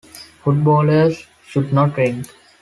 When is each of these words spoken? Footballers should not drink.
Footballers 0.41 1.27
should 1.45 1.71
not 1.71 1.93
drink. 1.93 2.25